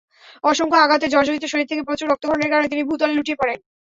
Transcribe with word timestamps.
অসংখ্য 0.43 0.77
আঘাতে 0.79 1.05
জর্জরিত 1.07 1.43
শরীর 1.49 1.69
থেকে 1.69 1.85
প্রচুর 1.87 2.07
রক্তক্ষরণের 2.07 2.51
কারণে 2.51 2.71
তিনি 2.71 2.81
ভূতলে 2.89 3.13
লুটিয়ে 3.15 3.39
পড়েন। 3.41 3.59